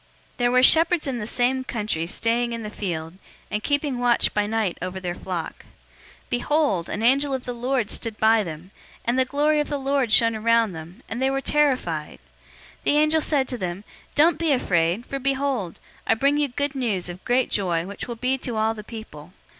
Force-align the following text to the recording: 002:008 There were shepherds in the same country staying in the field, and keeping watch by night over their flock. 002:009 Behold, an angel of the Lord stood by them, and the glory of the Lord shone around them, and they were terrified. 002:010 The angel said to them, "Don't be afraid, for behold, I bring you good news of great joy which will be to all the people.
002:008 0.31 0.37
There 0.37 0.51
were 0.51 0.63
shepherds 0.63 1.05
in 1.05 1.19
the 1.19 1.27
same 1.27 1.63
country 1.63 2.07
staying 2.07 2.53
in 2.53 2.63
the 2.63 2.71
field, 2.71 3.13
and 3.51 3.61
keeping 3.61 3.99
watch 3.99 4.33
by 4.33 4.47
night 4.47 4.79
over 4.81 4.99
their 4.99 5.13
flock. 5.13 5.57
002:009 6.31 6.31
Behold, 6.31 6.89
an 6.89 7.03
angel 7.03 7.35
of 7.35 7.45
the 7.45 7.53
Lord 7.53 7.91
stood 7.91 8.17
by 8.17 8.43
them, 8.43 8.71
and 9.05 9.19
the 9.19 9.25
glory 9.25 9.59
of 9.59 9.69
the 9.69 9.77
Lord 9.77 10.11
shone 10.11 10.35
around 10.35 10.71
them, 10.71 11.03
and 11.07 11.21
they 11.21 11.29
were 11.29 11.39
terrified. 11.39 12.17
002:010 12.77 12.77
The 12.85 12.97
angel 12.97 13.21
said 13.21 13.47
to 13.49 13.59
them, 13.59 13.83
"Don't 14.15 14.39
be 14.39 14.51
afraid, 14.51 15.05
for 15.05 15.19
behold, 15.19 15.79
I 16.07 16.15
bring 16.15 16.37
you 16.39 16.47
good 16.47 16.73
news 16.73 17.07
of 17.07 17.23
great 17.23 17.51
joy 17.51 17.85
which 17.85 18.07
will 18.07 18.15
be 18.15 18.39
to 18.39 18.57
all 18.57 18.73
the 18.73 18.83
people. 18.83 19.33